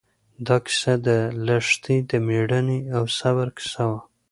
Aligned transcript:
دا 0.47 0.57
کیسه 0.65 0.93
د 1.07 1.09
لښتې 1.45 1.97
د 2.09 2.11
مېړانې 2.27 2.79
او 2.95 3.03
صبر 3.17 3.47
کیسه 3.57 3.83
وه. 3.89 3.99